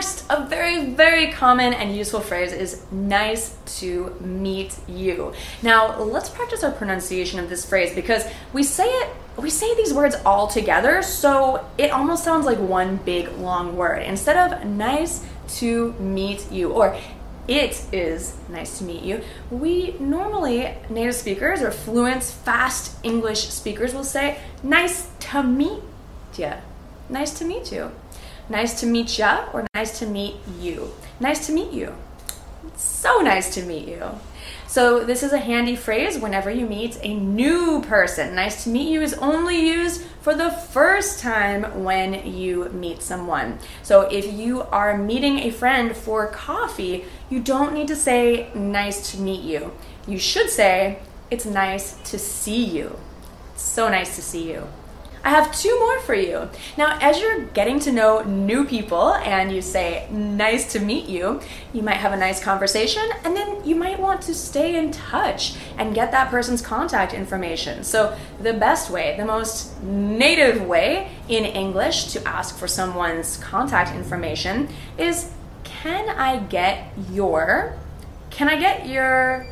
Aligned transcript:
Next, 0.00 0.24
a 0.30 0.46
very, 0.46 0.86
very 0.86 1.30
common 1.30 1.74
and 1.74 1.94
useful 1.94 2.20
phrase 2.20 2.54
is 2.54 2.90
nice 2.90 3.54
to 3.80 4.16
meet 4.18 4.74
you. 4.88 5.34
Now, 5.60 6.00
let's 6.00 6.30
practice 6.30 6.64
our 6.64 6.70
pronunciation 6.70 7.38
of 7.38 7.50
this 7.50 7.66
phrase 7.66 7.94
because 7.94 8.24
we 8.54 8.62
say 8.62 8.86
it 8.86 9.10
we 9.36 9.50
say 9.50 9.74
these 9.74 9.92
words 9.92 10.16
all 10.24 10.46
together, 10.46 11.02
so 11.02 11.66
it 11.76 11.90
almost 11.90 12.24
sounds 12.24 12.46
like 12.46 12.56
one 12.56 12.96
big 12.96 13.28
long 13.32 13.76
word. 13.76 14.02
Instead 14.02 14.38
of 14.38 14.64
nice 14.64 15.22
to 15.58 15.92
meet 16.00 16.50
you 16.50 16.72
or 16.72 16.96
it 17.46 17.84
is 17.92 18.38
nice 18.48 18.78
to 18.78 18.84
meet 18.84 19.02
you. 19.02 19.20
We 19.50 19.96
normally, 20.00 20.76
native 20.88 21.14
speakers 21.14 21.60
or 21.60 21.72
fluent, 21.72 22.22
fast 22.22 22.96
English 23.02 23.50
speakers 23.50 23.92
will 23.92 24.04
say, 24.04 24.38
nice 24.62 25.10
to 25.28 25.42
meet 25.42 25.82
you. 26.38 26.52
Nice 27.10 27.38
to 27.38 27.44
meet 27.44 27.70
you. 27.70 27.90
Nice 28.50 28.80
to 28.80 28.86
meet 28.86 29.16
ya 29.16 29.44
or 29.52 29.64
nice 29.74 29.96
to 30.00 30.06
meet 30.06 30.34
you. 30.58 30.92
Nice 31.20 31.46
to 31.46 31.52
meet 31.52 31.70
you. 31.70 31.94
It's 32.66 32.82
so 32.82 33.20
nice 33.20 33.54
to 33.54 33.62
meet 33.62 33.86
you. 33.86 34.02
So, 34.66 35.04
this 35.04 35.22
is 35.22 35.32
a 35.32 35.38
handy 35.38 35.76
phrase 35.76 36.18
whenever 36.18 36.50
you 36.50 36.66
meet 36.66 36.98
a 37.02 37.14
new 37.14 37.80
person. 37.82 38.34
Nice 38.34 38.64
to 38.64 38.70
meet 38.70 38.90
you 38.90 39.02
is 39.02 39.14
only 39.14 39.68
used 39.68 40.02
for 40.20 40.34
the 40.34 40.50
first 40.50 41.20
time 41.20 41.84
when 41.84 42.26
you 42.26 42.68
meet 42.70 43.02
someone. 43.02 43.60
So, 43.84 44.02
if 44.02 44.32
you 44.32 44.62
are 44.62 44.98
meeting 44.98 45.38
a 45.38 45.52
friend 45.52 45.96
for 45.96 46.26
coffee, 46.26 47.04
you 47.28 47.38
don't 47.38 47.72
need 47.72 47.86
to 47.86 47.96
say 47.96 48.50
nice 48.52 49.12
to 49.12 49.20
meet 49.20 49.42
you. 49.42 49.72
You 50.08 50.18
should 50.18 50.50
say 50.50 50.98
it's 51.30 51.46
nice 51.46 51.94
to 52.10 52.18
see 52.18 52.64
you. 52.64 52.98
It's 53.54 53.62
so 53.62 53.88
nice 53.88 54.16
to 54.16 54.22
see 54.22 54.50
you. 54.50 54.66
I 55.22 55.30
have 55.30 55.54
two 55.56 55.78
more 55.78 56.00
for 56.00 56.14
you. 56.14 56.48
Now, 56.78 56.98
as 57.00 57.20
you're 57.20 57.44
getting 57.46 57.78
to 57.80 57.92
know 57.92 58.22
new 58.22 58.64
people 58.64 59.14
and 59.14 59.52
you 59.52 59.60
say, 59.60 60.08
nice 60.10 60.72
to 60.72 60.80
meet 60.80 61.06
you, 61.06 61.40
you 61.74 61.82
might 61.82 61.96
have 61.96 62.12
a 62.12 62.16
nice 62.16 62.42
conversation 62.42 63.02
and 63.24 63.36
then 63.36 63.62
you 63.64 63.74
might 63.74 64.00
want 64.00 64.22
to 64.22 64.34
stay 64.34 64.76
in 64.76 64.92
touch 64.92 65.56
and 65.76 65.94
get 65.94 66.10
that 66.12 66.30
person's 66.30 66.62
contact 66.62 67.12
information. 67.12 67.84
So, 67.84 68.16
the 68.40 68.54
best 68.54 68.90
way, 68.90 69.14
the 69.18 69.26
most 69.26 69.82
native 69.82 70.66
way 70.66 71.10
in 71.28 71.44
English 71.44 72.12
to 72.12 72.26
ask 72.26 72.56
for 72.56 72.66
someone's 72.66 73.36
contact 73.36 73.94
information 73.94 74.68
is, 74.96 75.30
can 75.64 76.08
I 76.08 76.38
get 76.38 76.92
your, 77.10 77.76
can 78.30 78.48
I 78.48 78.58
get 78.58 78.86
your, 78.88 79.46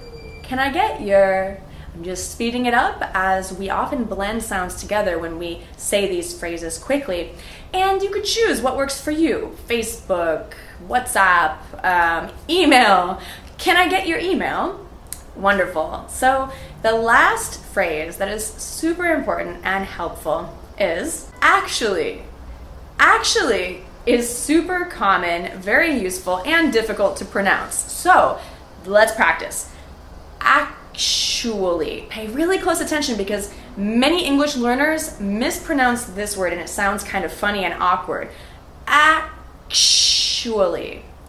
can 0.45 0.59
I 0.59 0.73
get 0.73 1.03
your, 1.03 1.61
I'm 1.99 2.05
just 2.05 2.31
speeding 2.31 2.67
it 2.67 2.75
up 2.75 3.03
as 3.13 3.53
we 3.53 3.71
often 3.71 4.05
blend 4.05 4.45
sounds 4.45 4.77
together 4.77 5.19
when 5.19 5.37
we 5.37 5.63
say 5.77 6.07
these 6.07 6.33
phrases 6.33 6.79
quickly. 6.79 7.33
And 7.75 8.01
you 8.01 8.11
could 8.11 8.25
choose 8.25 8.61
what 8.61 8.77
works 8.77 9.01
for 9.01 9.11
you 9.11 9.57
Facebook, 9.67 10.53
WhatsApp, 10.87 11.59
um, 11.85 12.31
email. 12.49 13.21
Can 13.59 13.77
I 13.77 13.89
get 13.89 14.07
your 14.07 14.21
email? 14.21 14.87
Wonderful. 15.35 16.07
So, 16.09 16.53
the 16.83 16.93
last 16.93 17.61
phrase 17.61 18.17
that 18.19 18.29
is 18.29 18.47
super 18.47 19.07
important 19.07 19.59
and 19.65 19.85
helpful 19.85 20.57
is 20.79 21.29
actually. 21.41 22.23
Actually 23.01 23.83
is 24.07 24.33
super 24.33 24.85
common, 24.85 25.61
very 25.61 25.99
useful, 26.01 26.45
and 26.47 26.73
difficult 26.73 27.17
to 27.17 27.25
pronounce. 27.25 27.75
So, 27.75 28.39
let's 28.87 29.13
practice. 29.17 29.73
Actually. 31.39 32.05
Pay 32.09 32.27
really 32.27 32.59
close 32.59 32.81
attention 32.81 33.17
because 33.17 33.55
many 33.77 34.25
English 34.25 34.57
learners 34.57 35.21
mispronounce 35.21 36.05
this 36.07 36.37
word 36.37 36.53
and 36.53 36.61
it 36.61 36.69
sounds 36.69 37.05
kind 37.05 37.25
of 37.25 37.33
funny 37.33 37.65
and 37.65 37.75
awkward. 37.81 38.29
Actually. 38.89 39.45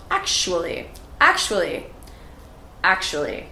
Actually. 0.10 0.88
Actually. 1.22 1.86
Actually. 2.84 3.46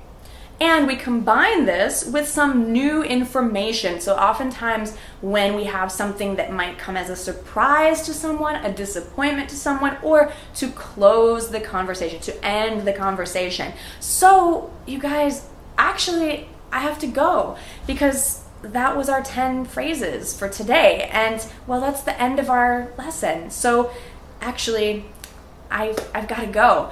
And 0.59 0.87
we 0.87 0.95
combine 0.95 1.65
this 1.65 2.03
with 2.07 2.27
some 2.27 2.71
new 2.73 3.03
information. 3.03 3.99
So, 3.99 4.15
oftentimes, 4.15 4.97
when 5.21 5.53
we 5.55 5.65
have 5.65 5.91
something 5.91 6.37
that 6.37 6.51
might 6.51 6.79
come 6.79 6.97
as 6.97 7.11
a 7.11 7.15
surprise 7.15 8.01
to 8.07 8.13
someone, 8.15 8.55
a 8.55 8.73
disappointment 8.73 9.49
to 9.49 9.55
someone, 9.55 9.97
or 10.01 10.31
to 10.55 10.71
close 10.71 11.51
the 11.51 11.59
conversation, 11.59 12.19
to 12.21 12.43
end 12.43 12.87
the 12.87 12.93
conversation. 12.93 13.73
So, 13.99 14.71
you 14.87 14.97
guys, 14.97 15.47
actually, 15.77 16.49
I 16.71 16.79
have 16.79 16.99
to 16.99 17.07
go 17.07 17.57
because 17.85 18.43
that 18.61 18.97
was 18.97 19.09
our 19.09 19.21
10 19.21 19.65
phrases 19.65 20.37
for 20.37 20.49
today. 20.49 21.09
And 21.11 21.45
well, 21.65 21.81
that's 21.81 22.01
the 22.01 22.19
end 22.21 22.39
of 22.39 22.49
our 22.49 22.91
lesson. 22.97 23.49
So 23.49 23.91
actually, 24.41 25.05
I've, 25.69 25.97
I've 26.13 26.27
got 26.27 26.41
to 26.41 26.47
go. 26.47 26.91